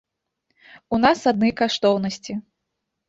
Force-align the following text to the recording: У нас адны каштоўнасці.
У 0.97 0.99
нас 1.05 1.21
адны 1.33 1.49
каштоўнасці. 1.63 2.33